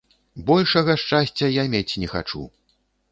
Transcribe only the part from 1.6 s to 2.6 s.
я мець не хачу!